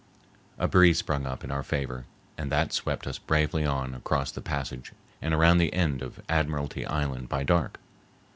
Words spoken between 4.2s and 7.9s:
the passage and around the end of Admiralty Island by dark.